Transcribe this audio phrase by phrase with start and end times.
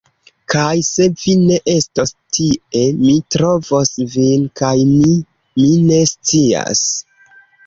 [0.51, 5.13] Kaj se vi ne estos tie, mi trovos vin kaj mi…
[5.61, 6.85] mi ne scias.